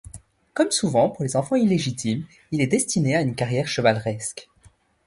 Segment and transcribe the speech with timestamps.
[0.55, 4.49] Comme souvent pour les enfants illégitimes, il est destiné à une carrière chevaleresque.